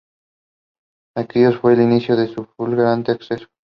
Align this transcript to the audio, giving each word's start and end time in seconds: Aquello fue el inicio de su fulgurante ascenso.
Aquello 1.15 1.53
fue 1.59 1.73
el 1.73 1.81
inicio 1.81 2.15
de 2.15 2.27
su 2.33 2.45
fulgurante 2.57 3.11
ascenso. 3.11 3.45